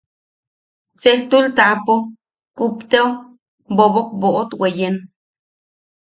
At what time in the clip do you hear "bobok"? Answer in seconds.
3.75-4.07